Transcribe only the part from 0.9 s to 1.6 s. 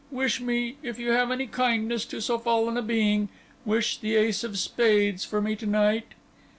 you have any